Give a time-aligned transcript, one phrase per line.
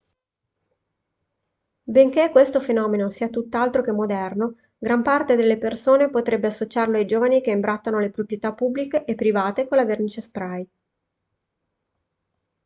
[1.83, 7.39] benché questo fenomeno sia tutt'altro che moderno gran parte delle persone potrebbe associarlo ai giovani
[7.39, 10.67] che imbrattano le proprietà pubbliche e private con la vernice spray